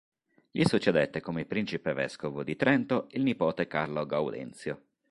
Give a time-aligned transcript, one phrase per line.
[0.49, 4.85] Gli succedette come principe vescovo di Trento il nipote Carlo Gaudenzio.